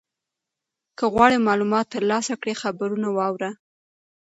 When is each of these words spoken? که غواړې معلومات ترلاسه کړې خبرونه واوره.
که 0.97 1.05
غواړې 1.13 1.37
معلومات 1.47 1.85
ترلاسه 1.95 2.33
کړې 2.41 2.53
خبرونه 2.61 3.07
واوره. 3.17 3.49